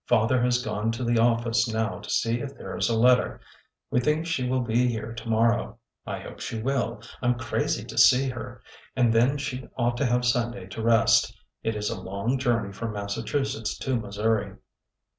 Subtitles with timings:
[0.07, 3.39] Father has gone to the office now to see if there is a letter.
[3.91, 5.77] We think she will be here to morrow.
[6.07, 8.63] I hope she will— I 'm crazy to see her.
[8.95, 11.37] And then she ought to have Sunday to rest.
[11.61, 14.55] It is a long journey from Massachusetts to Missouri."